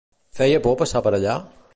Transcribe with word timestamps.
Feia 0.37 0.61
por 0.67 0.73
passar 0.79 1.03
per 1.09 1.13
allà? 1.19 1.37